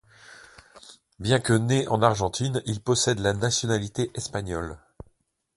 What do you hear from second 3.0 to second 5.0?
la nationalité espagnole.